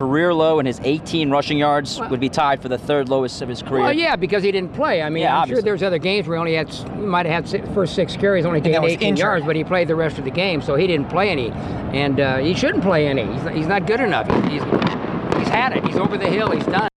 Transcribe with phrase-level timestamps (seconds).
[0.00, 3.50] career low and his 18 rushing yards would be tied for the third lowest of
[3.50, 3.82] his career.
[3.82, 5.02] Well, yeah, because he didn't play.
[5.02, 5.60] I mean, Yeah, I'm obviously.
[5.60, 8.46] sure there's other games where he only had, he might have had first six carries,
[8.46, 9.18] only gained 18 injured.
[9.22, 12.18] yards, but he played the rest of the game, so he didn't play any, and
[12.18, 13.30] uh, he shouldn't play any.
[13.30, 14.26] He's, he's not good enough.
[14.44, 14.62] He- He's,
[15.38, 15.86] he's had it.
[15.86, 16.50] He's over the hill.
[16.50, 16.89] He's done.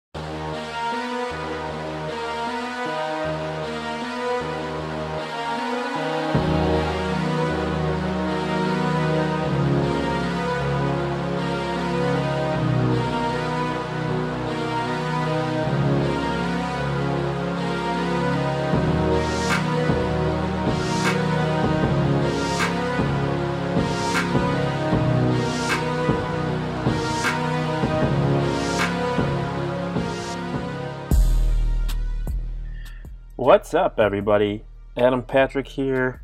[33.72, 34.64] What's up, everybody?
[34.98, 36.20] Adam Patrick here,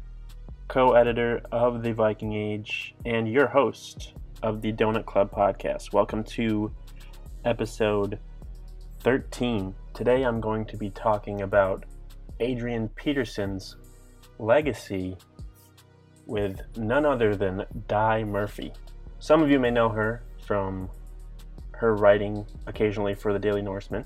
[0.69, 4.13] co editor of The Viking Age and your host
[4.43, 5.95] of the Donut Club podcast.
[5.95, 6.71] Welcome to
[7.47, 8.19] episode
[9.01, 9.75] 13.
[9.95, 11.87] Today I'm going to be talking about
[12.39, 13.77] Adrian Peterson's
[14.39, 15.17] legacy
[16.27, 18.75] with none other than Di Murphy.
[19.21, 20.91] Some of you may know her from
[21.71, 24.05] her writing occasionally for the Daily Norseman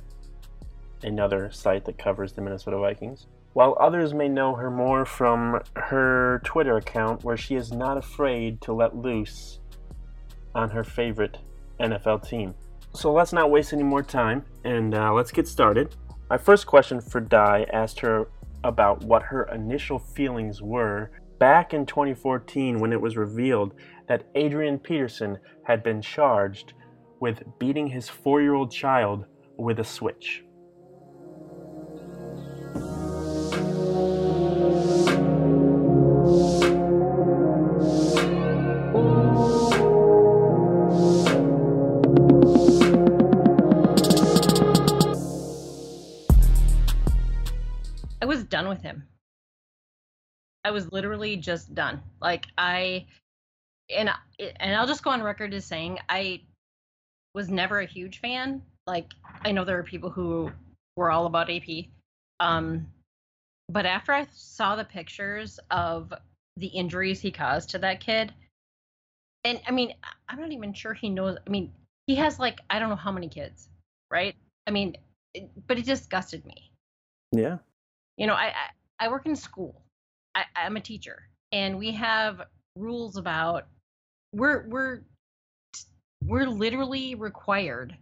[1.02, 3.26] another site that covers the Minnesota Vikings.
[3.52, 8.60] While others may know her more from her Twitter account, where she is not afraid
[8.62, 9.60] to let loose
[10.54, 11.38] on her favorite
[11.80, 12.54] NFL team.
[12.94, 15.94] So let's not waste any more time and uh, let's get started.
[16.30, 18.28] My first question for Di asked her
[18.64, 23.74] about what her initial feelings were back in 2014 when it was revealed
[24.08, 26.74] that Adrian Peterson had been charged
[27.20, 30.44] with beating his four year old child with a switch.
[50.72, 52.02] Was literally just done.
[52.20, 53.06] Like I
[53.94, 56.42] and and I'll just go on record as saying I
[57.34, 58.62] was never a huge fan.
[58.86, 59.12] Like
[59.44, 60.50] I know there are people who
[60.96, 61.86] were all about AP.
[62.40, 62.88] Um
[63.68, 66.12] but after I saw the pictures of
[66.56, 68.32] the injuries he caused to that kid
[69.44, 69.94] and I mean
[70.28, 71.72] I'm not even sure he knows I mean
[72.06, 73.68] he has like I don't know how many kids,
[74.10, 74.36] right?
[74.66, 74.96] I mean
[75.34, 76.70] it, but it disgusted me
[77.32, 77.58] Yeah.
[78.16, 78.52] you know, I
[79.00, 79.81] I, I work in school.
[80.34, 82.42] I, I'm a teacher, and we have
[82.76, 83.66] rules about
[84.32, 85.02] we're we're
[86.24, 87.96] we're literally required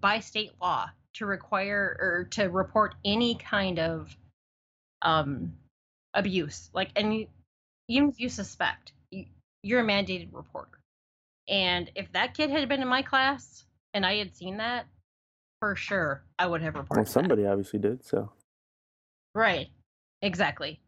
[0.00, 4.16] by state law to require or to report any kind of
[5.02, 5.52] um
[6.14, 7.26] abuse like and
[7.88, 9.26] even if you suspect you,
[9.62, 10.78] you're a mandated reporter
[11.48, 13.64] and if that kid had been in my class
[13.94, 14.86] and i had seen that
[15.60, 17.10] for sure i would have reported Well, that.
[17.10, 18.04] somebody obviously did.
[18.04, 18.32] So,
[19.34, 19.68] right
[20.22, 20.80] exactly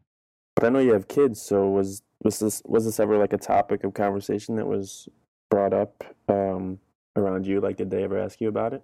[0.59, 1.41] but I know you have kids.
[1.41, 5.09] So was was this was this ever like a topic of conversation that was
[5.53, 6.81] brought up um,
[7.15, 7.61] around you?
[7.61, 8.83] Like, did they ever ask you about it?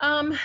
[0.00, 0.38] Um,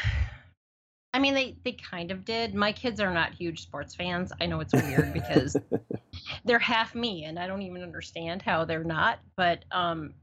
[1.13, 2.55] I mean, they they kind of did.
[2.55, 4.31] My kids are not huge sports fans.
[4.39, 5.57] I know it's weird because
[6.45, 9.19] they're half me, and I don't even understand how they're not.
[9.35, 10.13] But um,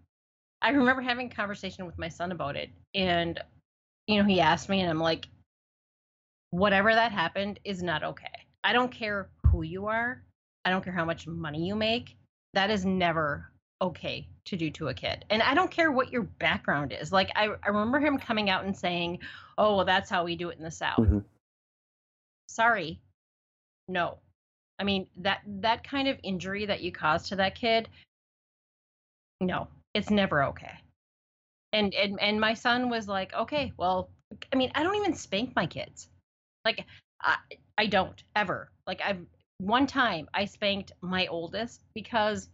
[0.62, 3.39] I remember having a conversation with my son about it, and
[4.06, 5.27] you know, he asked me, and I'm like,
[6.49, 8.46] whatever that happened is not okay.
[8.66, 10.25] I don't care who you are.
[10.65, 12.16] I don't care how much money you make.
[12.54, 15.25] That is never okay to do to a kid.
[15.31, 17.12] And I don't care what your background is.
[17.12, 19.21] Like I, I remember him coming out and saying,
[19.56, 21.25] "Oh, well, that's how we do it in the South." Mhm.
[22.49, 23.00] Sorry,
[23.87, 24.19] no.
[24.81, 27.88] I mean that that kind of injury that you caused to that kid,
[29.41, 30.77] no, it's never okay.
[31.72, 34.10] And and and my son was like, "Okay, well,
[34.53, 36.09] I mean, I don't even spank my kids.
[36.65, 36.84] Like
[37.26, 37.37] I
[37.76, 38.70] I don't ever.
[38.87, 39.20] Like I've
[39.59, 42.48] one time I spanked my oldest because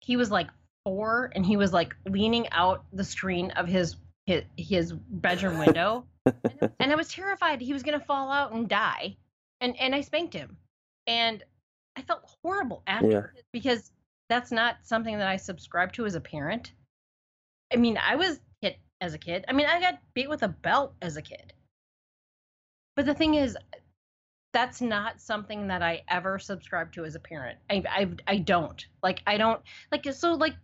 [0.00, 0.48] he was like
[0.84, 3.96] four and he was like leaning out the screen of his
[4.26, 6.06] his, his bedroom window
[6.80, 9.16] and I was terrified he was gonna fall out and die.
[9.60, 10.56] And and I spanked him.
[11.06, 11.44] And
[11.96, 13.92] I felt horrible after because
[14.28, 16.72] that's not something that I subscribe to as a parent.
[17.72, 19.44] I mean, I was hit as a kid.
[19.48, 21.52] I mean, I got beat with a belt as a kid.
[22.96, 23.56] But the thing is,
[24.52, 27.58] that's not something that I ever subscribe to as a parent.
[27.70, 28.84] I I I don't.
[29.02, 29.60] Like I don't
[29.90, 30.54] like so like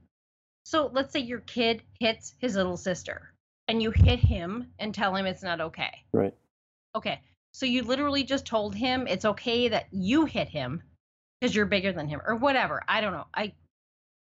[0.65, 3.33] so let's say your kid hits his little sister
[3.67, 6.05] and you hit him and tell him it's not okay.
[6.13, 6.35] Right.
[6.95, 7.21] Okay.
[7.53, 10.83] So you literally just told him it's okay that you hit him
[11.41, 12.83] because you're bigger than him or whatever.
[12.87, 13.27] I don't know.
[13.35, 13.55] I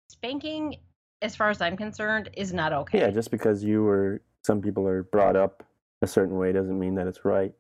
[0.10, 0.78] spanking
[1.22, 3.00] as far as I'm concerned, is not okay.
[3.00, 5.64] Yeah, just because you were, some people are brought up
[6.02, 7.52] a certain way doesn't mean that it's right.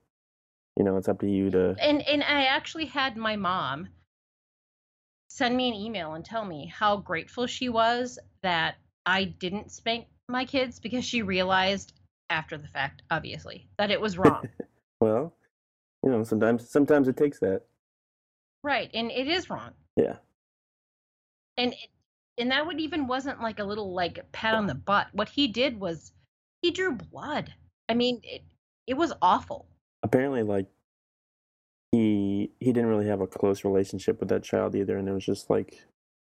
[0.77, 1.75] You know, it's up to you to.
[1.79, 3.87] and and I actually had my mom
[5.29, 8.75] send me an email and tell me how grateful she was that
[9.05, 11.93] I didn't spank my kids because she realized
[12.29, 14.47] after the fact, obviously, that it was wrong.
[15.01, 15.33] Well,
[16.03, 17.61] you know, sometimes sometimes it takes that.
[18.63, 19.71] right, and it is wrong.
[19.97, 20.17] Yeah.
[21.57, 21.89] And it,
[22.37, 25.07] and that would even wasn't like a little like pat on the butt.
[25.11, 26.13] What he did was
[26.61, 27.53] he drew blood.
[27.89, 28.43] I mean, it
[28.87, 29.67] it was awful.
[30.05, 30.67] Apparently, like
[31.91, 35.25] he he didn't really have a close relationship with that child either, and it was
[35.25, 35.83] just like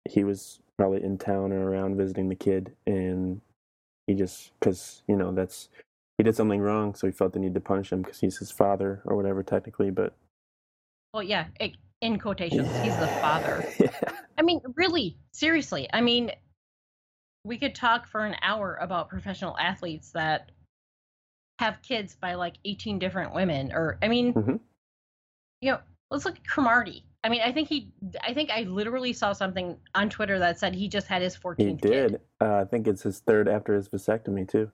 [0.08, 3.42] he was probably in town or around visiting the kid, and
[4.06, 5.68] he just because you know that's
[6.16, 8.50] he did something wrong, so he felt the need to punish him because he's his
[8.50, 10.14] father or whatever technically, but
[11.12, 13.68] Well, yeah, it, in quotations, he's the father.
[13.78, 13.90] yeah.
[14.38, 15.88] I mean, really, seriously.
[15.92, 16.32] I mean,
[17.44, 20.52] we could talk for an hour about professional athletes that
[21.58, 23.72] have kids by like 18 different women.
[23.72, 24.60] Or, I mean, Mhm.
[25.60, 27.04] you know, let's look at Cromartie.
[27.24, 30.74] I mean, I think he, I think I literally saw something on Twitter that said
[30.74, 32.20] he just had his 14th He did.
[32.40, 34.70] Uh, I think it's his third after his vasectomy too.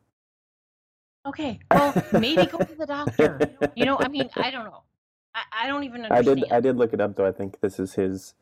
[1.26, 3.40] Okay, well, maybe go to the doctor.
[3.74, 4.82] You know, I mean, I don't know.
[5.34, 6.44] I, I don't even I did.
[6.52, 7.26] I did look it up though.
[7.26, 8.34] I think this is his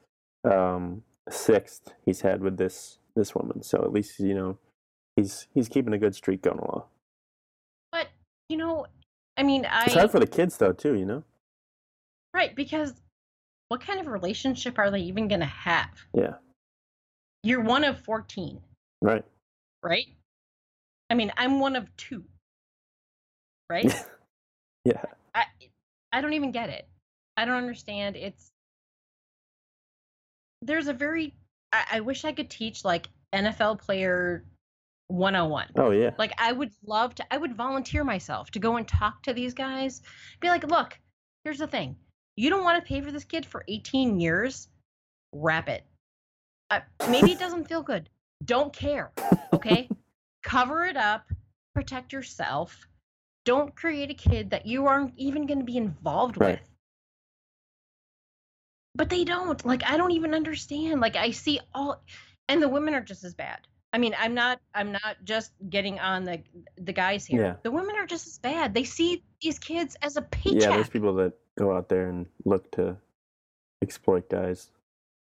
[0.43, 3.63] um, sixth he's had with this this woman.
[3.63, 4.59] So at least you know
[5.15, 6.83] he's he's keeping a good streak going along.
[8.53, 8.87] You know,
[9.39, 9.85] I mean, I.
[9.85, 10.93] It's hard for the kids though too.
[10.95, 11.25] You know.
[12.35, 12.93] Right, because
[13.69, 15.89] what kind of relationship are they even going to have?
[16.13, 16.35] Yeah.
[17.43, 18.61] You're one of 14,
[19.01, 19.25] Right.
[19.83, 20.07] right?
[21.09, 22.25] I mean, I'm one of two,
[23.71, 23.93] right?
[24.85, 25.03] Yeah.
[25.35, 25.45] I,
[26.13, 26.89] I don't even get it.
[27.37, 28.17] I don't understand.
[28.17, 28.51] It's
[30.61, 31.35] there's a very
[31.73, 34.45] I, I wish I could teach like NFL player
[35.09, 35.69] 101.
[35.77, 36.11] Oh yeah.
[36.19, 39.55] Like I would love to I would volunteer myself to go and talk to these
[39.55, 40.03] guys.
[40.41, 40.99] Be like, "Look,
[41.45, 41.97] here's the thing.
[42.37, 44.69] You don't want to pay for this kid for 18 years?
[45.33, 45.85] Wrap it.
[46.71, 48.09] Uh, maybe it doesn't feel good.
[48.45, 49.13] Don't care.
[49.53, 49.89] Okay?
[50.43, 51.27] Cover it up.
[51.75, 52.87] Protect yourself.
[53.45, 56.53] Don't create a kid that you aren't even going to be involved Right.
[56.61, 56.69] with.
[58.95, 59.65] But they don't.
[59.65, 61.01] Like I don't even understand.
[61.01, 62.03] Like I see all
[62.49, 63.61] and the women are just as bad.
[63.93, 66.43] I mean, I'm not I'm not just getting on the
[66.77, 67.43] the guys here.
[67.43, 67.55] Yeah.
[67.63, 68.73] The women are just as bad.
[68.75, 70.63] They see these kids as a paycheck.
[70.63, 70.77] Yeah.
[70.77, 72.97] There's people that go out there and look to
[73.83, 74.71] exploit guys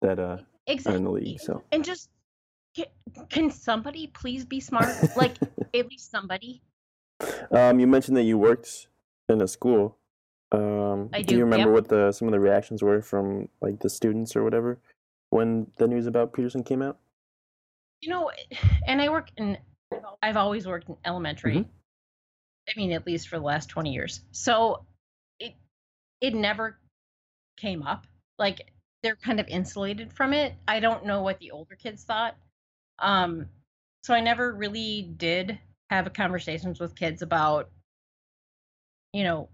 [0.01, 0.97] that uh, are exactly.
[0.97, 1.39] in the league.
[1.41, 1.61] So.
[1.71, 2.09] And just
[3.29, 4.95] can somebody please be smart?
[5.15, 5.35] Like
[5.73, 6.61] at least somebody.
[7.51, 8.87] Um, you mentioned that you worked
[9.29, 9.97] in a school.
[10.51, 11.73] Um, I do do you remember yep.
[11.73, 14.79] what the some of the reactions were from like the students or whatever
[15.31, 16.97] when the news about Peterson came out?
[18.03, 18.31] You know,
[18.87, 19.57] and I work in
[20.21, 21.59] I've always worked in elementary.
[21.59, 21.69] Mhm.
[22.67, 24.21] I mean, at least for the last 20 years.
[24.31, 24.85] So
[25.39, 25.55] it
[26.19, 26.77] it never
[27.57, 28.05] came up.
[28.37, 28.73] Like
[29.03, 30.53] they're kind of insulated from it.
[30.67, 32.35] I don't know what the older kids thought.
[32.99, 33.49] Um
[34.03, 35.57] so I never really did
[35.89, 37.71] have conversations with kids about
[39.13, 39.49] you know,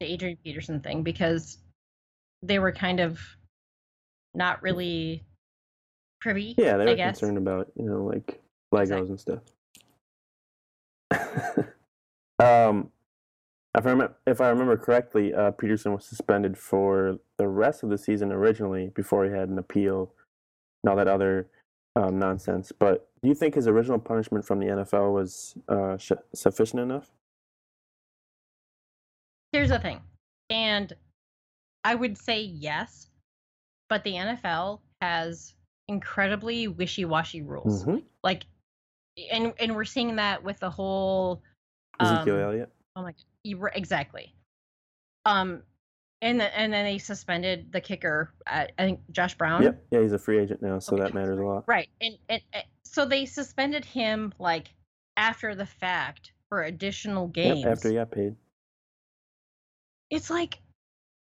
[0.00, 1.58] the Adrian Peterson thing because
[2.42, 3.20] they were kind of
[4.34, 5.24] not really
[6.22, 6.54] privy.
[6.56, 8.40] Yeah, they were concerned about you know like
[8.72, 9.40] Legos and stuff.
[12.38, 12.90] um,
[13.76, 17.90] if I remember, if I remember correctly, uh, Peterson was suspended for the rest of
[17.90, 20.12] the season originally before he had an appeal
[20.82, 21.48] and all that other
[21.96, 22.72] um, nonsense.
[22.72, 27.10] But do you think his original punishment from the NFL was uh, sh- sufficient enough?
[29.52, 30.00] Here's the thing.
[30.50, 30.92] And
[31.84, 33.08] I would say yes,
[33.88, 35.54] but the NFL has
[35.88, 37.84] incredibly wishy-washy rules.
[37.84, 38.02] Mhm.
[38.22, 38.46] Like
[39.30, 41.42] and and we're seeing that with the whole
[42.00, 42.72] Ezekiel um, Elliott.
[42.96, 43.70] Oh my god.
[43.74, 44.34] Exactly.
[45.24, 45.62] Um
[46.22, 49.64] and the, and then they suspended the kicker, uh, I think Josh Brown.
[49.64, 49.84] Yep.
[49.90, 51.02] Yeah, he's a free agent now, so Okay.
[51.02, 51.64] that matters a lot.
[51.66, 51.88] Right.
[52.00, 54.68] And, and, and so they suspended him like
[55.16, 57.64] after the fact for additional games.
[57.64, 58.36] Yep, after he got paid.
[60.10, 60.60] it's like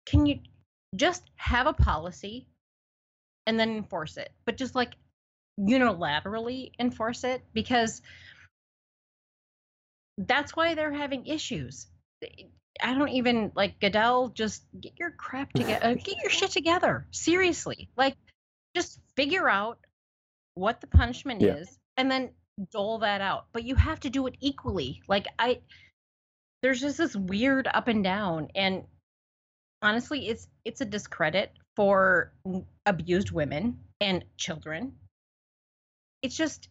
[0.05, 0.39] can you
[0.95, 2.47] just have a policy
[3.47, 4.93] and then enforce it but just like
[5.59, 8.01] unilaterally enforce it because
[10.17, 11.87] that's why they're having issues.
[12.81, 17.07] I don't even like goodell just get your crap together uh, get your shit together
[17.11, 17.89] seriously.
[17.97, 18.15] Like
[18.75, 19.79] just figure out
[20.53, 21.55] what the punishment Yeah.
[21.55, 22.31] is and then
[22.71, 25.01] dole that out but you have to do it equally.
[25.07, 25.59] Like i
[26.61, 28.83] there's just this weird up and down and
[29.81, 32.33] honestly it's it's a discredit for
[32.85, 34.91] abused women and children
[36.21, 36.67] it's just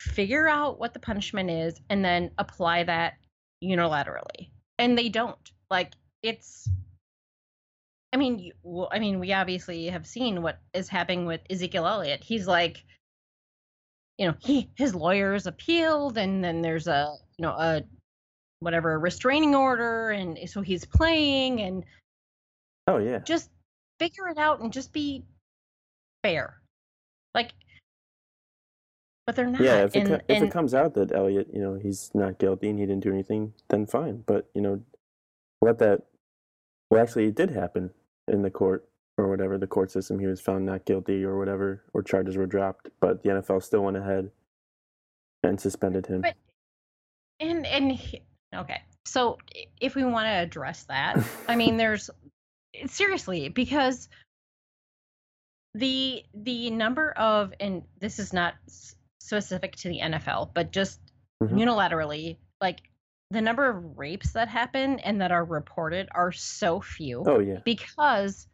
[0.00, 3.14] figure out what the punishment is and then apply that
[3.62, 4.50] unilaterally.
[4.78, 5.38] And they don't.
[5.70, 6.68] Like it's
[8.12, 11.86] I mean, you, well, I mean, we obviously have seen what is happening with Ezekiel
[11.86, 12.22] Elliott.
[12.22, 12.84] He's like,
[14.16, 17.82] you know, he his lawyers appealed, and then there's a you know a
[18.60, 21.84] whatever a restraining order, and so he's playing, and
[22.86, 23.18] Oh yeah.
[23.18, 23.50] just
[23.98, 25.24] figure it out and just be
[26.22, 26.60] fair.
[27.34, 27.52] Like,
[29.26, 29.60] but they're not.
[29.60, 32.10] Yeah, if it, and, co- if and it comes out that Elliott, you know, he's
[32.14, 34.22] not guilty and he didn't do anything, then fine.
[34.26, 34.80] But you know,
[35.60, 36.02] let that.
[36.90, 37.90] Well, actually, it did happen
[38.28, 38.88] in the court
[39.18, 40.18] or whatever the court system.
[40.20, 42.88] He was found not guilty or whatever, or charges were dropped.
[43.00, 44.30] But the NFL still went ahead
[45.42, 46.20] and suspended him.
[46.20, 46.36] But-
[47.40, 48.22] and and he-
[48.54, 49.36] okay, so
[49.80, 52.08] if we want to address that, I mean, there's
[52.86, 54.08] seriously because
[55.74, 58.54] the the number of and this is not
[59.20, 61.00] specific to the NFL, but just
[61.42, 61.50] Mhm.
[61.64, 62.80] unilaterally, like
[63.30, 67.58] the number of rapes that happen and that are reported are so few oh yeah.
[67.64, 68.46] because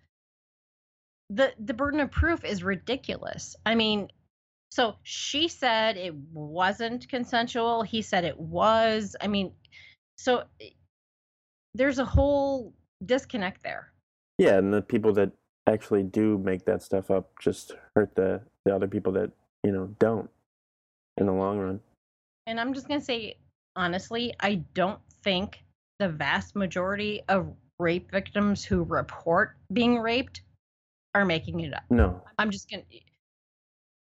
[1.31, 3.55] the the burden of proof is ridiculous.
[3.65, 4.11] I mean,
[4.71, 7.83] so she said it wasn't consensual.
[7.83, 9.15] He said it was.
[9.21, 9.55] I mean,
[10.17, 10.45] so
[11.75, 12.75] there's a whole
[13.05, 13.92] disconnect there.
[14.39, 15.33] Yeah, and the people that
[15.69, 19.31] actually do make that stuff up just hurt the the other people that
[19.63, 20.29] you know don't
[21.19, 21.81] in the long run.
[22.47, 23.37] And I'm just going to say
[23.77, 25.63] honestly, I don't think
[25.99, 30.43] the vast majority of rape victims who report being raped
[31.15, 31.83] are making it up.
[31.91, 32.21] No.
[32.39, 32.99] I'm just going to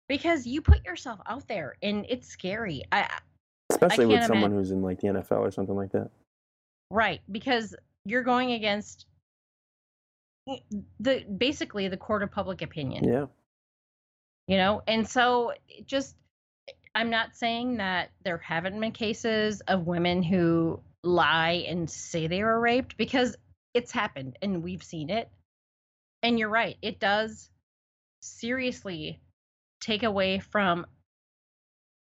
[0.09, 2.83] because you put yourself out there and it's scary.
[2.93, 3.09] I I-
[3.71, 6.11] Especially with can't someone imagine- who's in like the NFL or something like that.
[6.91, 9.07] Right, because you're going against
[11.01, 13.27] the basically the court of public opinion, Yeah.
[14.47, 14.83] you know?
[14.87, 15.53] And so
[15.87, 16.15] just
[16.95, 22.43] I'm not saying that there haven't been cases of women who lie and say they
[22.43, 23.37] were raped because
[23.75, 25.29] it's happened and we've seen it.
[26.23, 27.51] And you're right, it does
[28.23, 29.21] seriously
[29.81, 30.87] take away from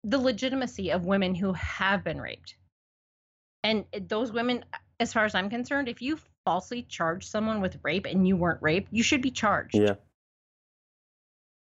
[0.04, 2.54] the legitimacy of women who have been raped.
[3.64, 4.64] And eh, those women,
[5.00, 8.62] as far as I'm concerned, if you falsely charge someone with rape and you weren't
[8.62, 9.74] raped, you should be charged.
[9.74, 9.94] Yeah.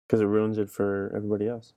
[0.06, 1.74] Because it ruins it for everybody else.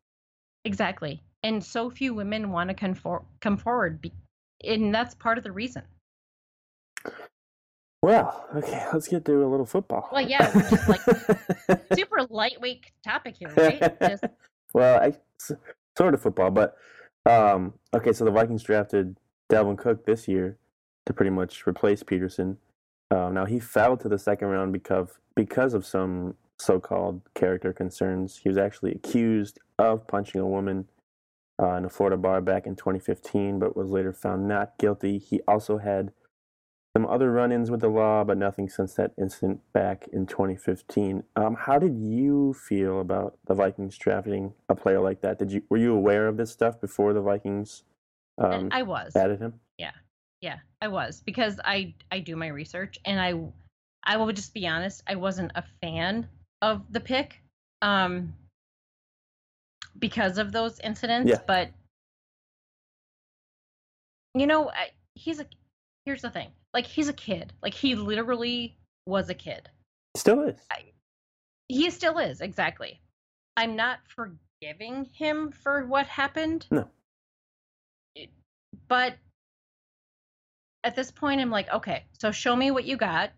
[0.64, 1.22] Exactly.
[1.44, 2.96] And so few women want to come,
[3.40, 4.02] come forward.
[4.02, 4.14] Be-
[4.64, 5.84] and that's part of the reason.
[8.04, 10.10] Well, okay, let's get to a little football.
[10.12, 11.02] Well, yeah, we're just, like,
[11.96, 14.00] Super lightweight topic here, right?
[14.00, 14.24] Just,
[14.74, 15.14] well, I,
[15.96, 16.78] sort of football, but
[17.30, 18.12] um, okay.
[18.12, 19.18] So the Vikings drafted
[19.52, 20.58] Dalvin Cook this year
[21.06, 22.58] to pretty much replace Peterson.
[23.12, 28.38] Um, now he fell to the second round because because of some so-called character concerns.
[28.38, 30.88] He was actually accused of punching a woman
[31.62, 35.18] uh, in a Florida bar back in 2015, but was later found not guilty.
[35.18, 36.12] He also had
[36.96, 41.24] some other run-ins with the law, but nothing since that incident back in 2015.
[41.36, 45.40] Um, how did you feel about the Vikings drafting a player like that?
[45.40, 47.84] Did you were you aware of this stuff before the Vikings
[48.38, 49.16] um, I was.
[49.16, 49.54] added him?
[49.78, 49.92] Yeah,
[50.82, 53.40] I was because I I do my research and I
[54.04, 56.28] I will just be honest, I wasn't a fan
[56.62, 57.42] of the pick
[57.82, 58.34] um
[60.00, 61.40] because of those incidents, Yeah.
[61.46, 61.70] but
[64.34, 65.46] you know, I, he's a
[66.06, 66.50] here's the thing.
[66.74, 67.54] Like he's a kid.
[67.62, 69.70] Like he literally was a kid.
[70.16, 70.56] Still is.
[71.68, 73.00] He still is, exactly.
[73.56, 76.66] I'm not forgiving him for what happened.
[76.72, 76.88] No.
[78.88, 79.16] But
[80.84, 83.32] at this point, I'm like, okay, so show me what you got.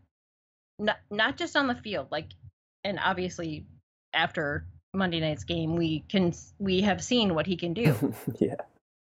[0.80, 2.32] Not not just on the field, like,
[2.84, 3.66] and obviously
[4.14, 8.14] after Monday night's game, we can we have seen what he can do.
[8.40, 8.56] yeah.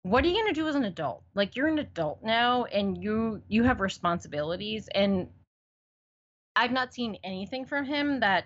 [0.03, 3.03] what are you going to do as an adult like you're an adult now and
[3.03, 5.27] you you have responsibilities and
[6.55, 8.45] i've not seen anything from him that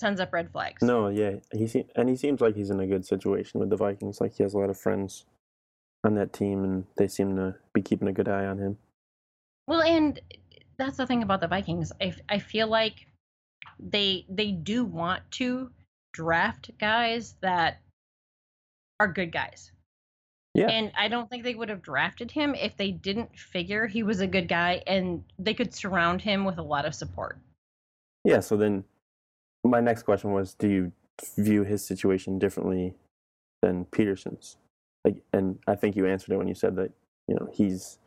[0.00, 1.32] sends up red flags No, yeah.
[1.52, 4.20] He se- and he seems like he's in a good situation with the Vikings.
[4.20, 5.24] Like he has a lot of friends
[6.04, 8.76] on that team, and they seem to be keeping a good eye on him.
[9.66, 10.20] well and
[10.76, 13.06] that's the thing about the vikings I, I feel like
[13.78, 15.70] they they do want to
[16.12, 17.80] draft guys that
[19.00, 19.70] are good guys
[20.54, 20.68] Yeah.
[20.68, 24.20] and i don't think they would have drafted him if they didn't figure he was
[24.20, 27.38] a good guy and they could surround him with a lot of support
[28.24, 28.84] Yeah, so then
[29.64, 30.92] my next question was do you
[31.36, 32.94] view his situation differently
[33.62, 34.56] than Peterson's?
[35.04, 36.92] Like and I think you answered it when you said that,
[37.28, 37.98] you know, he's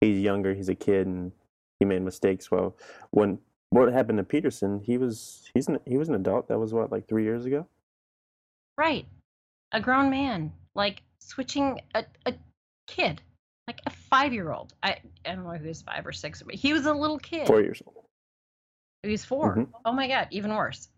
[0.00, 1.32] he's younger, he's a kid and
[1.78, 2.50] he made mistakes.
[2.50, 2.76] Well,
[3.10, 3.38] when
[3.70, 6.48] what happened to Peterson, he was he's an, he was an adult.
[6.48, 7.66] That was what like 3 years ago?
[8.76, 9.06] Right.
[9.72, 10.52] A grown man.
[10.74, 12.34] Like switching a, a
[12.88, 13.22] kid,
[13.68, 14.74] like a five year old.
[14.82, 17.18] I, I don't know if he was five or six, but he was a little
[17.18, 17.46] kid.
[17.46, 18.04] Four years old.
[19.02, 19.68] He was 4 Mhm.
[19.84, 20.88] Oh my god, even worse.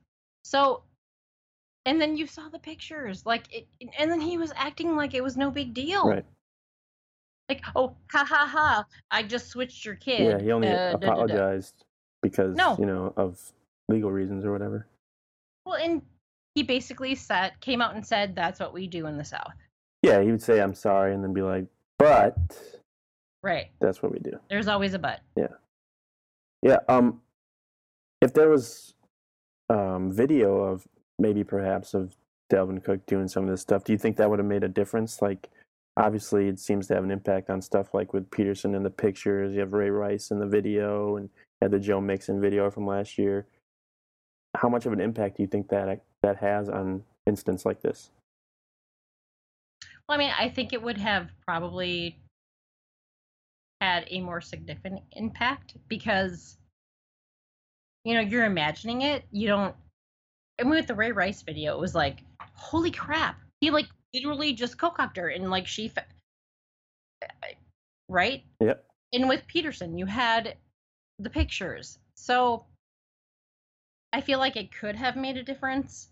[0.45, 0.83] So,
[1.87, 3.67] and then you saw the pictures, like, it,
[3.99, 6.07] and then he was acting like it was no big deal.
[6.09, 6.25] Right.
[7.49, 8.85] Like, oh, ha ha ha!
[9.13, 10.21] I just switched your kid.
[10.21, 11.85] Yeah, he only uh, da, da, da." apologized
[12.21, 12.77] because No.
[12.77, 13.41] you know of
[13.89, 14.89] legal reasons or whatever.
[15.65, 16.03] Well, and
[16.57, 19.53] he basically said, came out and said, "That's what we do in the South."
[20.03, 21.67] Yeah, he would say I'm sorry and then be like,
[22.01, 22.37] but
[23.43, 23.71] Right.
[23.81, 24.33] that's what we do.
[24.51, 25.21] There's always a but.
[25.37, 25.55] Yeah.
[26.63, 26.79] Yeah.
[26.89, 27.23] Um,
[28.21, 28.95] if there was
[29.71, 30.87] um video of
[31.19, 32.17] maybe perhaps of
[32.51, 34.69] Dalvin Cook doing some of this stuff, do you think that would have made a
[34.69, 35.21] difference?
[35.23, 35.49] Like,
[35.97, 39.55] obviously, it seems to have an impact on stuff like with Peterson in the pictures.
[39.55, 41.31] You have Ray Rice in the video, and
[41.63, 43.47] had the Joe Mixon video from last year.
[44.57, 48.11] How much of an impact do you think that that has on incidents like this?
[50.09, 52.19] Well, I mean, I think it would have probably
[53.81, 56.59] had a more significant impact because,
[58.05, 59.25] you know, you're imagining it.
[59.31, 59.75] You don't.
[60.61, 62.23] Mean, with the Ray Rice video, it was like,
[62.55, 63.39] holy crap.
[63.61, 65.89] He, like, literally just co-cocked her and, like, she.
[65.89, 66.07] Fa-
[68.09, 68.43] right?
[68.61, 68.85] Yep.
[69.13, 70.57] And with Peterson, you had
[71.19, 71.99] the pictures.
[72.17, 72.65] So
[74.13, 76.09] I feel like it could have made a difference,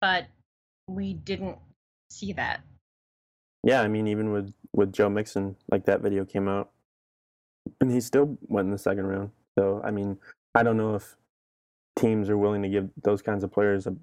[0.00, 0.26] but
[0.88, 1.58] we didn't
[2.10, 2.62] see that.
[3.64, 6.70] Yeah, I mean, even with with Joe Mixon, like that video came out,
[7.80, 9.30] and he still went in the second round.
[9.58, 10.18] So, I mean,
[10.54, 11.16] I don't know if
[11.98, 13.96] teams are willing to give those kinds of players a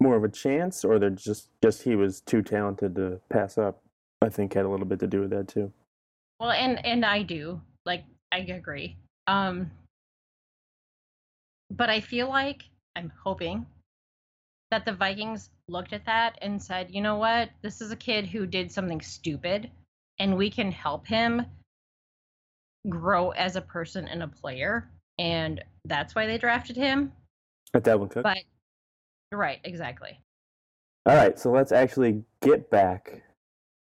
[0.00, 3.82] more of a chance, or they're just just he was too talented to pass up.
[4.22, 5.72] I think had a little bit to do with that too.
[6.40, 8.96] Well, and and I do like I agree.
[9.26, 9.70] Um,
[11.70, 12.62] but I feel like
[12.94, 13.66] I'm hoping
[14.70, 18.26] that the Vikings looked at that and said, you know what, this is a kid
[18.26, 19.70] who did something stupid,
[20.18, 21.42] and we can help him
[22.88, 27.12] grow as a person and a player, and that's why they drafted him.
[27.74, 28.22] At Dalvin Cook.
[28.22, 28.38] But
[29.32, 30.20] right, exactly.
[31.04, 33.22] All right, so let's actually get back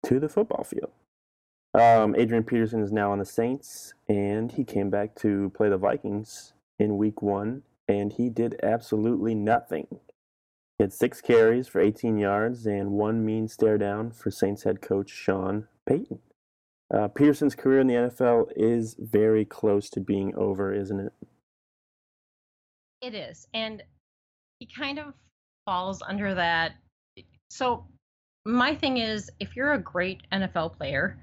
[0.05, 0.91] to the football field.
[1.73, 5.77] Um, Adrian Peterson is now on the Saints, and he came back to play the
[5.77, 9.87] Vikings in week one, and he did absolutely nothing.
[10.77, 14.81] He had six carries for 18 yards and one mean stare down for Saints head
[14.81, 16.19] coach Sean Payton.
[16.93, 21.13] Uh, Peterson's career in the NFL is very close to being over, isn't it?
[23.01, 23.47] It is.
[23.53, 23.83] And
[24.59, 25.13] he kind of
[25.65, 26.73] falls under that.
[27.49, 27.85] So,
[28.45, 31.17] my thing is if you're a great NFL player,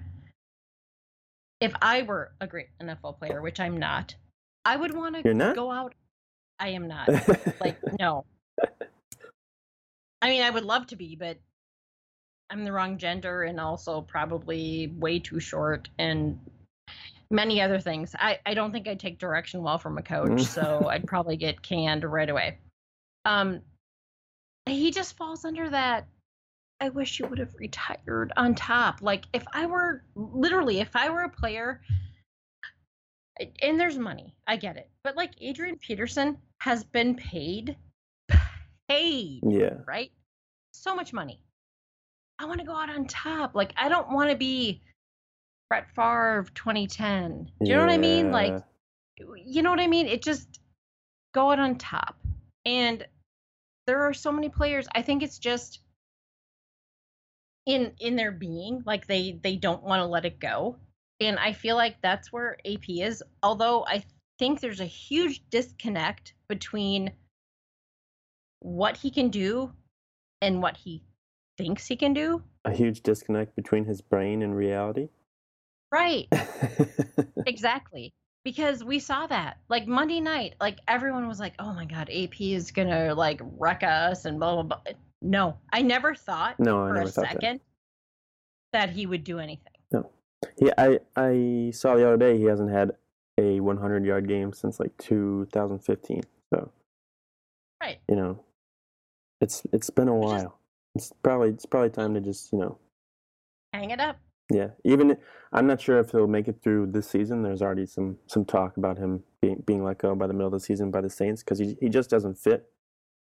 [1.61, 4.17] if I were a great NFL player, which I'm not,
[4.65, 5.95] I would want to go out.
[6.59, 7.09] I am not.
[7.61, 8.25] like, no.
[10.21, 11.39] I mean, I would love to be, but
[12.53, 16.39] I'm the wrong gender and also probably way too short and
[17.31, 18.15] many other things.
[18.19, 21.63] I, I don't think I'd take direction well from a coach, so I'd probably get
[21.63, 22.59] canned right away.
[23.25, 23.61] Um,
[24.67, 26.07] he just falls under that.
[26.79, 29.01] I wish you would have retired on top.
[29.01, 31.81] Like if I were literally, if I were a player,
[33.63, 37.77] and there's money, I get it, but like Adrian Peterson has been paid,
[38.91, 39.79] paid yeah.
[39.87, 40.13] right?
[40.75, 41.41] So much money.
[42.43, 43.55] I want to go out on top.
[43.55, 44.83] Like I don't want to be
[45.69, 47.51] Brett Favre 2010.
[47.63, 48.33] Do you know what I mean?
[48.33, 48.63] Like
[49.37, 50.09] you know what I mean?
[50.09, 50.61] It just
[51.33, 52.17] go out on top.
[52.67, 53.07] And
[53.87, 54.89] there are so many players.
[54.93, 55.81] I think it's just
[57.67, 60.77] in in their being, like they they don't want to let it go.
[61.21, 63.23] And I feel like that's where AP is.
[63.45, 64.03] Although I
[64.41, 67.13] think there's a huge disconnect between
[68.59, 69.73] what he can do
[70.41, 71.05] and what he
[71.63, 72.43] thinks he can do.
[72.65, 75.09] a huge disconnect between his brain and reality.
[75.91, 76.29] Right.
[77.47, 78.13] Exactly.
[78.45, 79.59] Because we saw that.
[79.69, 83.41] Like Monday night, like everyone was like, oh my God, AP is going to like
[83.59, 84.93] wreck us and blah, blah, blah.
[85.21, 87.33] No, I never thought no, for a thought that.
[87.33, 87.61] second
[88.73, 88.91] that.
[88.91, 89.73] he would do anything.
[89.93, 90.11] No.
[90.59, 92.93] Yeah, I I saw the other day he hasn't had
[93.39, 96.23] a 100 yard game since like 2015.
[96.53, 96.71] So
[97.83, 97.99] Right.
[98.09, 98.41] you know,
[99.41, 100.59] it's it's been a while.
[100.95, 102.79] It's probably it's probably time to just you know
[103.73, 104.17] Hang it up.
[104.51, 104.69] yeah.
[104.85, 105.17] Even
[105.53, 107.43] I'm not sure if he'll make it through this season.
[107.43, 110.53] There's already some some talk about him being being let go by the middle of
[110.53, 112.71] the season by the Saints because he he just doesn't fit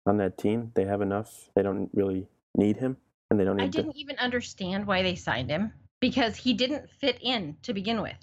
[0.07, 0.73] on that team.
[0.75, 1.51] They have enough.
[1.55, 2.96] They don't really need him,
[3.31, 6.88] and they don't need I didn't even understand why they signed him because he didn't
[6.90, 8.16] fit in to begin with.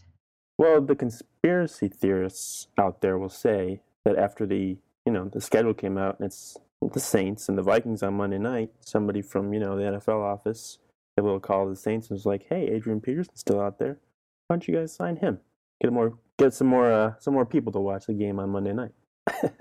[0.58, 5.76] Well, the conspiracy theorists out there will say that after the you know the schedule
[5.76, 9.60] came out and it's the Saints and the Vikings on Monday night, somebody from you
[9.60, 10.80] know the NFL office
[11.20, 13.98] a little call to the Saints and was like, "Hey, Adrian Peterson's still out there.
[14.48, 15.40] Why don't you guys sign him?
[15.82, 18.74] Get more, get some more, uh, some more people to watch the game on Monday
[18.74, 18.92] night."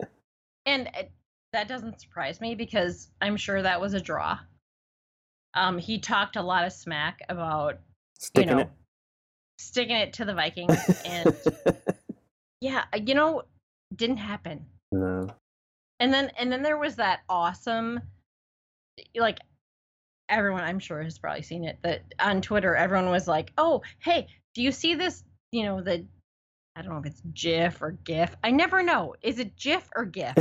[0.66, 1.12] And it,
[1.52, 4.36] that doesn't surprise me because I'm sure that was a draw.
[5.54, 7.78] Um, he talked a lot of smack about
[8.18, 8.70] Sticking you know it.
[9.58, 10.76] sticking it to the Vikings,
[11.06, 11.36] and
[12.60, 13.42] yeah, you know,
[13.94, 14.66] didn't happen.
[14.90, 15.28] no.
[16.00, 18.00] And then and then there was that awesome,
[19.14, 19.38] like
[20.28, 24.26] everyone I'm sure has probably seen it that on Twitter everyone was like, oh hey,
[24.54, 25.24] do you see this?
[25.52, 26.06] You know the.
[26.78, 28.36] I don't know if it's GIF or GIF.
[28.44, 29.14] I never know.
[29.22, 30.34] Is it GIF or GIF?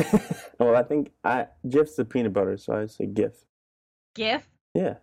[0.59, 3.31] well, I think I GIF's the peanut butter, so I say GIF.
[4.15, 4.95] GIF Yeah.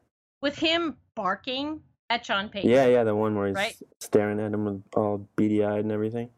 [0.42, 2.68] with him barking at Sean Payton.
[2.68, 3.76] Yeah, yeah, the one where he's Right.
[4.00, 6.28] staring at him with all beady eyed and everything.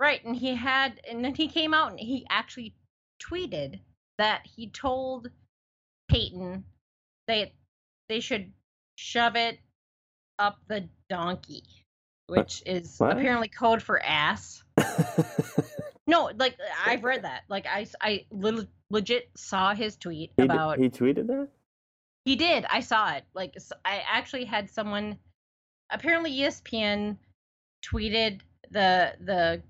[0.00, 2.74] Right, and he had, and then he came out and he actually
[3.30, 3.80] tweeted
[4.18, 5.30] that he told
[6.08, 6.64] Payton
[7.28, 7.52] that
[8.08, 8.52] they should
[8.96, 9.58] shove it
[10.38, 11.62] up the donkey,
[12.26, 13.12] which is What?
[13.12, 14.62] apparently code for ass.
[16.06, 17.44] No, like I've read that.
[17.48, 17.86] Like I,
[18.30, 20.78] lit- legit saw his tweet he, about.
[20.78, 21.48] he tweeted that.
[22.26, 22.66] He did.
[22.68, 23.24] I saw it.
[23.34, 25.16] Like I actually had someone.
[25.90, 27.16] Apparently, ESPN
[27.84, 29.62] tweeted the the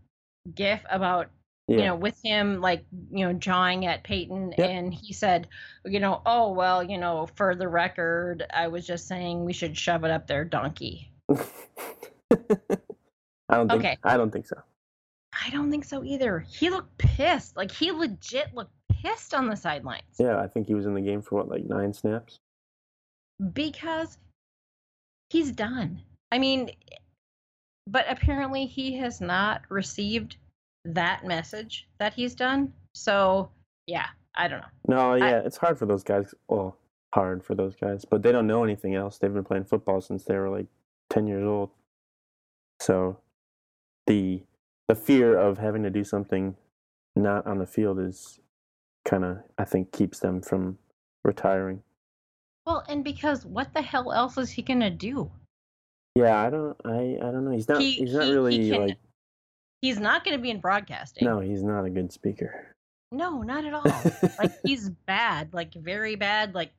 [0.55, 1.31] GIF about
[1.66, 1.77] Yeah.
[1.79, 4.70] you know with him like you know jawing at Payton, Yep.
[4.70, 5.48] and he said,
[5.87, 9.77] you know, oh well, you know, for the record, I was just saying we should
[9.77, 11.11] shove it up their donkey.
[11.31, 11.37] I
[13.57, 13.85] don't think.
[13.85, 13.96] Okay.
[14.05, 14.57] I don't think so.
[15.46, 16.40] I don't think so either.
[16.40, 17.57] He looked pissed.
[17.57, 18.72] Like he legit looked
[19.03, 21.64] pissed on the sidelines Yeah, I think he was in the game for what, like
[21.64, 22.38] nine snaps.
[23.53, 24.16] because
[25.31, 26.03] he's done.
[26.31, 26.70] I mean,
[27.87, 30.37] but apparently he has not received
[30.85, 32.73] that message that he's done.
[32.94, 33.51] So
[33.87, 34.66] yeah, I don't know.
[34.88, 36.35] No, yeah, it's hard for those guys.
[36.49, 36.77] Well,
[37.14, 39.18] hard for those guys, but they don't know anything else.
[39.18, 40.66] They've been playing football since they were like
[41.11, 41.70] ten years old.
[42.81, 43.18] So,
[44.07, 44.42] the
[44.88, 46.57] the fear of having to do something
[47.16, 48.40] not on the field is
[49.05, 50.79] kind of, I think, keeps them from
[51.25, 51.83] retiring.
[52.66, 55.31] Well, and because what the hell else is he gonna do?
[56.16, 57.51] Yeah, I don't, I, I don't know.
[57.53, 58.99] He's not, He- he's not he- he really can- like.
[59.85, 61.27] He's not gonna be in broadcasting.
[61.27, 62.68] No, he's not a good speaker.
[63.12, 63.85] No, not at all.
[64.38, 66.73] like he's bad, like very bad, like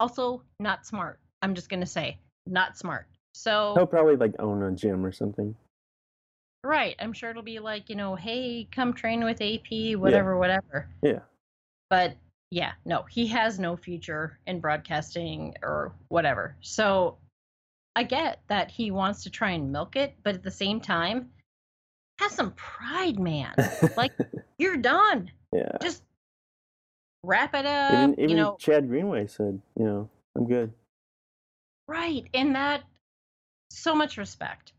[0.00, 1.20] also not smart.
[1.40, 2.18] I'm just gonna say,
[2.48, 3.06] not smart.
[3.32, 5.54] So He'll probably like own a gym or something.
[6.64, 10.88] right, I'm sure it'll be like, you know, hey, come train with AP, whatever, whatever.
[11.02, 11.20] Yeah.
[11.90, 12.16] But
[12.50, 16.56] yeah, no, he has no future in broadcasting or whatever.
[16.60, 17.18] So
[17.94, 21.30] I get that he wants to try and milk it, but at the same time,
[22.20, 23.54] have some pride, man.
[23.96, 24.12] Like
[24.58, 25.30] you're done.
[25.52, 25.72] yeah.
[25.82, 26.02] Just
[27.24, 27.92] wrap it up.
[27.92, 30.72] Even, even you know, Chad Greenway said, you know, I'm good.
[31.88, 32.26] Right.
[32.34, 32.82] And that,
[33.70, 34.72] so much respect.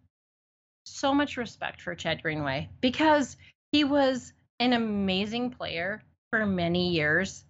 [0.85, 3.37] So much respect for Chad Greenway because
[3.71, 7.43] he was an amazing player for many years.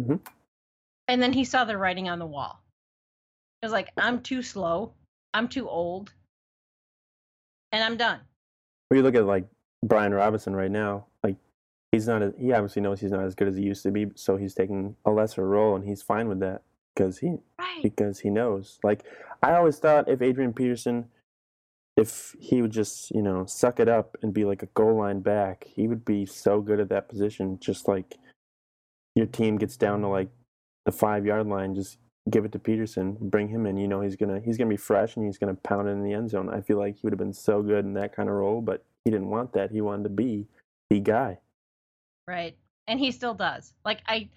[0.00, 0.20] Mhm.
[1.08, 2.60] And then he saw the writing on the wall.
[3.62, 4.92] It was like, I'm too slow.
[5.34, 6.12] I'm too old.
[7.72, 8.20] And I'm done.
[8.90, 9.44] Well, you look at like
[9.84, 11.06] Brian Robison right now.
[11.22, 11.36] Like
[11.92, 12.22] he's not.
[12.22, 14.54] A, he obviously knows he's not as good as he used to be, so he's
[14.54, 16.62] taking a lesser role, and he's fine with that
[16.94, 17.82] because he Right.
[17.82, 18.78] because he knows.
[18.82, 19.04] Like
[19.42, 21.06] I always thought, if Adrian Peterson,
[21.96, 25.20] if he would just you know suck it up and be like a goal line
[25.20, 27.58] back, he would be so good at that position.
[27.60, 28.16] Just like
[29.14, 30.28] your team gets down to like
[30.86, 31.98] the five yard line, just
[32.30, 33.76] give it to Peterson, bring him in.
[33.76, 36.12] You know he's gonna he's gonna be fresh and he's gonna pound it in the
[36.12, 36.48] end zone.
[36.52, 38.84] I feel like he would have been so good in that kind of role, but
[39.04, 39.70] he didn't want that.
[39.70, 40.46] He wanted to be
[40.90, 41.38] the guy.
[42.26, 42.56] Right.
[42.86, 43.72] And he still does.
[43.84, 44.28] Like I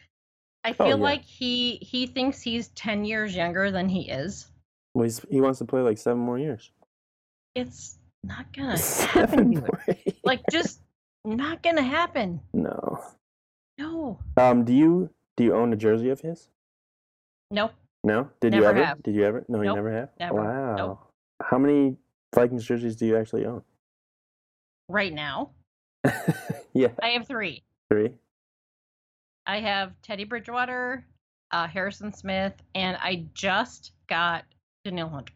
[0.64, 1.04] I Oh, feel yeah.
[1.04, 4.48] like he he thinks he's 10 years younger than he is.
[4.94, 6.72] Well, he's, he wants to play like seven more years.
[7.56, 8.78] It's not gonna happen.
[8.78, 10.16] Seven dude.
[10.24, 10.82] like just
[11.26, 13.00] not gonna happen no.
[13.78, 16.48] no Um, do you do you own a jersey of his?
[17.52, 18.30] Nope No.
[18.40, 18.84] Did you ever?
[18.84, 19.04] have.
[19.04, 19.46] Did you ever?
[19.48, 20.10] No, you never have.
[20.20, 20.34] never.
[20.42, 20.76] Wow.
[20.76, 21.00] Nope.
[21.44, 21.98] How many
[22.34, 23.62] Vikings jerseys do you actually own?
[24.90, 25.52] right now
[26.74, 28.10] yeah, i have three three.
[29.46, 31.06] i have teddy bridgewater
[31.52, 34.44] uh, harrison smith and i just got
[34.84, 35.34] danielle hunter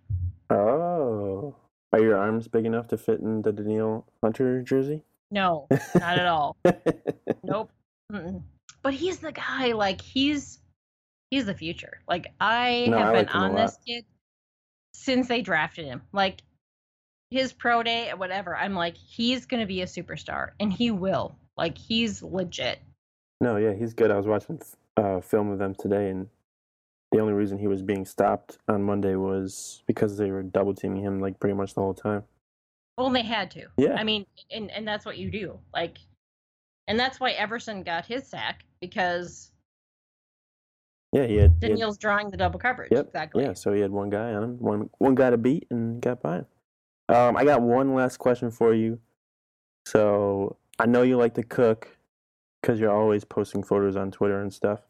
[0.50, 1.56] Oh,
[1.94, 5.04] are your arms big enough to fit in the Danielle Hunter jersey?
[5.32, 6.58] no not at all
[7.44, 7.72] nope
[8.12, 8.42] Mm-mm.
[8.84, 10.60] but he's the guy like he's
[11.36, 14.06] he's the future like i No, have I been like on this kid
[14.94, 16.42] since they drafted him like
[17.30, 21.38] his pro day or whatever i'm like he's gonna be a superstar and he will
[21.58, 22.80] like he's legit
[23.42, 24.12] no, yeah, he's good.
[24.12, 24.62] I was watching
[24.98, 26.28] uh, film of them today, and
[27.12, 31.02] the only reason he was being stopped on Monday was because they were double teaming
[31.02, 32.24] him like pretty much the whole time.
[32.98, 33.68] Well, they had to.
[33.78, 33.96] Yeah.
[33.96, 35.60] I mean, and and that's what you do.
[35.74, 35.98] Like,
[36.88, 39.52] and that's why Everson got his sack because
[41.16, 42.92] Yeah, he had, he had Danielle's drawing the double coverage.
[42.92, 43.44] Yep, Exactly.
[43.46, 46.22] yeah, so he had one guy on him, one one guy to beat, and got
[46.22, 46.46] by him.
[47.08, 49.00] Um, I got one last question for you.
[49.86, 51.96] So I know you like to cook
[52.62, 54.82] because you're always posting photos on Twitter and stuff.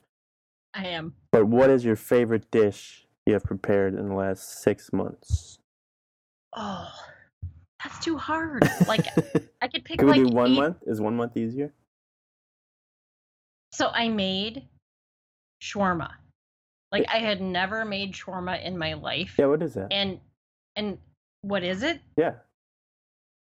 [0.74, 1.14] I am.
[1.32, 5.60] But what is your favorite dish you have prepared in the last six months?
[6.56, 6.90] Oh,
[7.84, 8.64] that's too hard.
[8.88, 9.06] Like,
[9.62, 10.78] I could pick Can we like do one eight- month?
[10.88, 11.74] Is one month easier?
[13.74, 14.64] So I made
[15.66, 16.12] shawarma.
[16.92, 19.36] Like I had never made shawarma in my life.
[19.38, 19.92] Yeah, what is that?
[19.92, 20.20] And
[20.76, 20.98] and
[21.42, 22.00] what is it?
[22.18, 22.36] Yeah.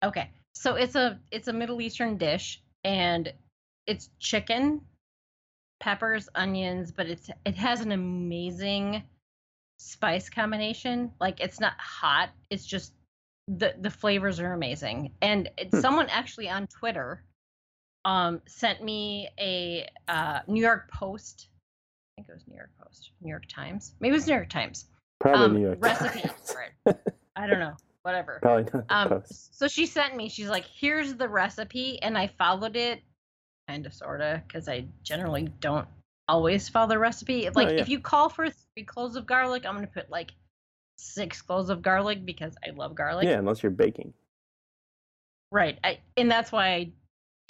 [0.05, 0.31] Okay.
[0.55, 3.33] So it's a it's a Middle Eastern dish and
[3.87, 4.83] it's chicken,
[5.81, 9.03] peppers, onions, but it's it has an amazing
[9.79, 11.13] spice combination.
[11.21, 12.93] Like it's not hot, it's just
[13.49, 15.13] the the flavors are amazing.
[15.23, 15.81] And Hmm.
[15.81, 17.25] someone actually on Twitter
[18.05, 21.49] um sent me a uh New York Post
[22.17, 23.95] think it was New York Post, New York Times.
[24.01, 24.87] Maybe it was New York Times.
[25.21, 25.79] Probably um, New York.
[25.81, 26.53] recipe Times.
[26.53, 27.15] for it.
[27.37, 27.75] I don't know.
[28.03, 28.39] Whatever.
[28.43, 29.57] Probably not Um, Post.
[29.57, 30.29] so she sent me.
[30.29, 33.01] She's like, "Here's the recipe," and I followed it,
[33.69, 35.87] kind of, sorta, because I generally don't
[36.29, 37.49] always follow the recipe.
[37.51, 37.81] Like, yeah.
[37.81, 40.33] if you call for three cloves of garlic, I'm gonna put like
[40.99, 43.25] six cloves of garlic because I love garlic.
[43.27, 44.13] yeah, unless you're baking.
[45.53, 45.79] Right.
[45.85, 46.91] I, and that's why I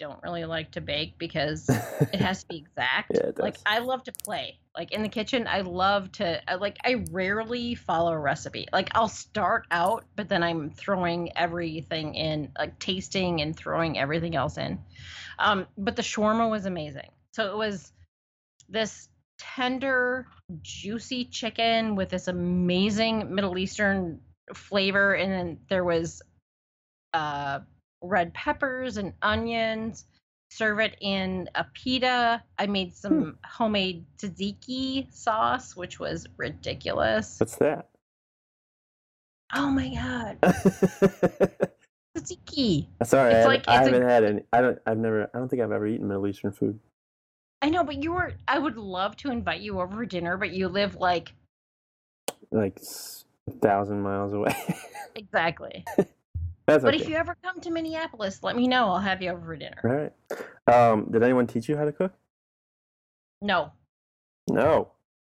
[0.03, 3.13] don't really like to bake because it has to be exact.
[3.15, 3.57] Yeah, Like.
[3.65, 4.59] I love to play.
[4.77, 8.67] Like in the kitchen, I love to I, like I rarely follow a recipe.
[8.73, 14.35] Like I'll start out, but then I'm throwing everything in, like tasting and throwing everything
[14.35, 14.81] else in.
[15.39, 17.11] Um, but the shawarma was amazing.
[17.33, 17.93] So it was
[18.69, 20.27] this tender,
[20.63, 24.21] juicy chicken with this amazing Middle Eastern
[24.53, 26.23] flavor, and then there was
[27.15, 27.61] uh
[28.03, 30.07] red peppers and onions.
[30.51, 32.43] Serve it in a pita.
[32.59, 33.31] I made some hmm.
[33.43, 37.41] homemade tzatziki sauce, which was ridiculous.
[37.41, 37.89] What's that?
[39.55, 40.39] Oh my god,
[42.17, 42.87] tzatziki!
[43.05, 44.43] Sorry, I, It's haven't, like- I it's a- haven't had any.
[44.53, 44.79] I don't.
[44.87, 45.31] I've never.
[45.35, 46.79] I don't think I've ever eaten Middle Eastern food.
[47.63, 48.35] I know, but you were.
[48.49, 51.33] I would love to invite you over for dinner, but you live like
[52.51, 52.81] Like
[53.49, 54.55] a thousand miles away.
[55.15, 55.85] exactly.
[56.73, 57.03] That's But okay.
[57.05, 58.89] if you ever come to Minneapolis, let me know.
[58.89, 59.81] I'll have you over for dinner.
[59.85, 60.13] All right.
[60.91, 62.13] Um, did anyone teach you how to cook?
[63.43, 63.73] No,
[64.49, 64.93] No.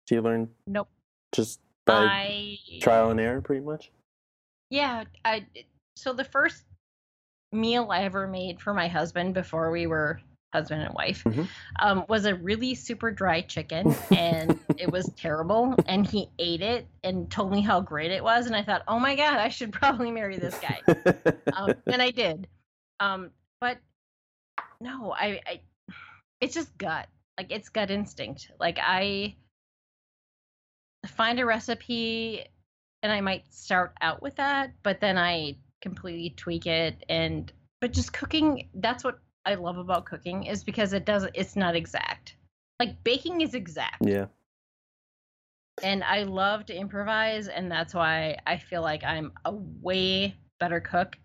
[0.07, 0.87] Did you learn nope.
[1.33, 3.91] just by I trial and error, pretty much?
[4.69, 5.45] Yeah, I
[5.97, 6.63] so the first
[7.51, 10.21] meal I ever made for my husband before we were
[10.55, 11.47] husband and wife Mhm.
[11.79, 15.75] um, was a really super dry chicken, and it was terrible.
[15.87, 18.99] And he ate it and told me how great it was, and I thought, oh
[18.99, 20.79] my god, I should probably marry this guy.
[21.53, 22.47] um, and I did.
[22.99, 23.77] Um, but
[24.79, 25.61] no, I, I,
[26.41, 27.07] it's just gut.
[27.37, 28.51] Like it's gut instinct.
[28.59, 29.35] Like I
[31.07, 32.45] find a recipe
[33.03, 37.03] and I might start out with that, but then I completely tweak it.
[37.09, 41.31] And but just cooking, that's what I love about cooking is because it doesn't.
[41.35, 42.35] It's not exact.
[42.79, 44.25] Like baking is exact yeah.
[45.81, 50.79] and I love to improvise, and that's why I feel like I'm a way better
[50.79, 51.17] cook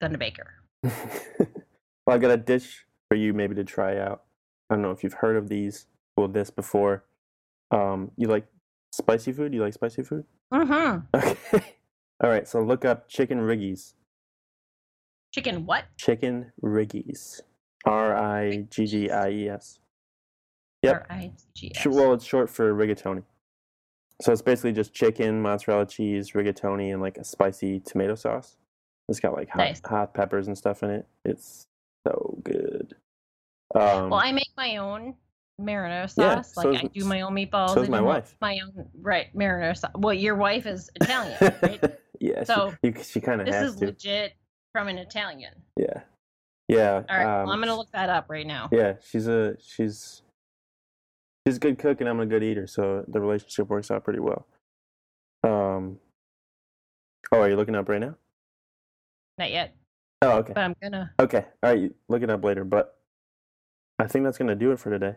[0.00, 0.54] than a baker.
[0.82, 0.96] well,
[2.08, 4.24] I got a dish for you maybe to try out.
[4.70, 7.04] I don't know if you've heard of these well this before.
[7.70, 8.46] Um, you like
[8.92, 9.54] spicy food?
[9.54, 10.24] You like spicy food?
[10.52, 11.18] Mm-hmm.
[11.54, 11.76] Okay.
[12.22, 13.94] All right, so look up chicken riggies.
[15.32, 15.86] Chicken what?
[15.96, 17.40] Chicken riggies.
[17.84, 19.78] R I G G I E S.
[20.82, 21.06] Yep.
[21.10, 21.86] R-I-G-S.
[21.86, 23.22] Well, it's short for rigatoni.
[24.20, 28.56] So it's basically just chicken, mozzarella cheese, rigatoni, and like a spicy tomato sauce.
[29.08, 29.80] It's got like hot, Nice.
[29.84, 31.06] hot peppers and stuff in it.
[31.24, 31.66] It's
[32.06, 32.96] so good.
[33.76, 35.14] Um, well, I make my own
[35.60, 36.54] marinara Yeah, sauce.
[36.54, 37.74] so like is- I do my own meatballs.
[37.74, 38.34] so I my wife.
[38.40, 39.92] My own right marinara sauce.
[39.96, 41.96] Well, your wife is Italian, right?
[42.20, 43.86] yeah, So, she, she kind of this is to.
[43.86, 44.32] legit
[44.72, 45.52] from an Italian.
[45.76, 46.00] Yeah,
[46.72, 47.02] yeah.
[47.08, 48.68] All right, well, um, I'm gonna look that up right now.
[48.72, 50.22] Yeah, she's a she's
[51.46, 54.20] she's a good cook and I'm a good eater, so the relationship works out pretty
[54.20, 54.46] well.
[55.44, 55.98] Um.
[57.30, 58.16] Oh, are you looking up right now?
[59.38, 59.74] Not yet,
[60.20, 60.52] Oh, okay.
[60.54, 61.12] but I'm gonna.
[61.18, 61.46] Okay.
[61.62, 61.80] All right.
[61.80, 62.64] you Look it up later.
[62.64, 62.96] But
[63.98, 65.16] I think that's going to do it for today.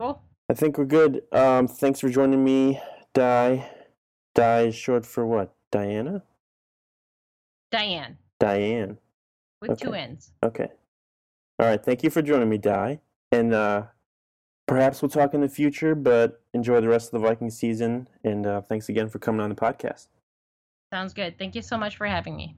[0.00, 0.22] Cool.
[0.48, 1.22] I think we're good.
[1.32, 2.80] Um, thanks for joining me,
[3.12, 3.68] Di.
[4.34, 5.54] Di is short for what?
[5.70, 6.22] Diana?
[7.70, 8.98] Diane Diane.
[9.68, 10.00] With two Okay.
[10.00, 10.32] N's.
[10.42, 10.68] Okay.
[11.58, 11.82] All right.
[11.82, 13.00] Thank you for joining me, Di.
[13.32, 13.84] And uh,
[14.66, 18.08] perhaps we'll talk in the future, but enjoy the rest of the Viking season.
[18.24, 20.08] And uh, thanks again for coming on the podcast.
[20.92, 21.38] Sounds good.
[21.38, 22.56] Thank you so much for having me.